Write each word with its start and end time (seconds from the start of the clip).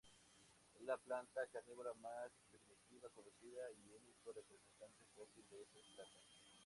Es 0.73 0.81
la 0.81 0.97
planta 0.97 1.45
carnívora 1.53 1.93
más 1.93 2.31
primitiva 2.49 3.07
conocida 3.11 3.71
y 3.73 3.87
único 3.93 4.31
representante 4.33 5.05
fósil 5.15 5.47
de 5.51 5.61
estas 5.61 5.85
plantas. 5.93 6.41